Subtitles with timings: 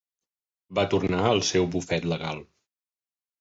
[0.79, 2.43] Va tornar al seu bufet legal.